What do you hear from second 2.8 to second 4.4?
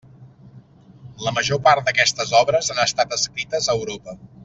estat escrites a Europa.